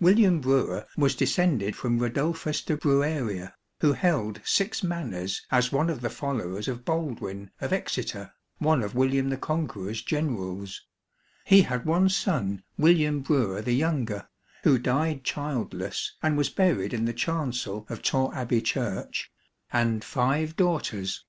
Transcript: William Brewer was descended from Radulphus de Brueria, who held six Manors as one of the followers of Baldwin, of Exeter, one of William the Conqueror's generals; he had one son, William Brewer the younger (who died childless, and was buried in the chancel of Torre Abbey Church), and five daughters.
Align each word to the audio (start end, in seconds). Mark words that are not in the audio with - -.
William 0.00 0.40
Brewer 0.40 0.86
was 0.96 1.14
descended 1.14 1.76
from 1.76 1.98
Radulphus 1.98 2.64
de 2.64 2.78
Brueria, 2.78 3.52
who 3.82 3.92
held 3.92 4.40
six 4.42 4.82
Manors 4.82 5.44
as 5.50 5.70
one 5.70 5.90
of 5.90 6.00
the 6.00 6.08
followers 6.08 6.66
of 6.66 6.86
Baldwin, 6.86 7.50
of 7.60 7.70
Exeter, 7.70 8.32
one 8.56 8.82
of 8.82 8.94
William 8.94 9.28
the 9.28 9.36
Conqueror's 9.36 10.00
generals; 10.00 10.80
he 11.44 11.60
had 11.60 11.84
one 11.84 12.08
son, 12.08 12.62
William 12.78 13.20
Brewer 13.20 13.60
the 13.60 13.74
younger 13.76 14.30
(who 14.62 14.78
died 14.78 15.24
childless, 15.24 16.14
and 16.22 16.38
was 16.38 16.48
buried 16.48 16.94
in 16.94 17.04
the 17.04 17.12
chancel 17.12 17.84
of 17.90 18.00
Torre 18.00 18.34
Abbey 18.34 18.62
Church), 18.62 19.30
and 19.70 20.02
five 20.02 20.56
daughters. 20.56 21.26